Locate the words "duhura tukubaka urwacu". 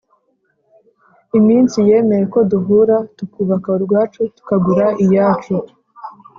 2.51-4.21